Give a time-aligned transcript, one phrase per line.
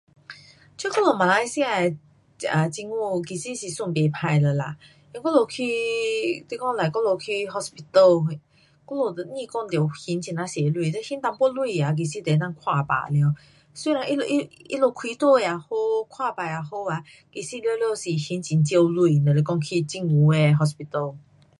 [0.75, 1.95] 这我们马来西亚的
[2.39, 4.75] 这啊政府，其实是算不错了啦。
[5.13, 5.63] 因为我们去，
[6.49, 8.39] 你讲 like 我们去 hospital 什，
[8.87, 10.19] 我们都不讲得还很多钱。
[10.19, 11.19] 只还一点钱
[11.83, 13.35] 啊，其实就能够看病了。
[13.75, 15.67] 虽然他们他开刀的也好，
[16.09, 21.15] 看病的也好啊，其实全部都还很少钱，若是讲去政府的 hospital.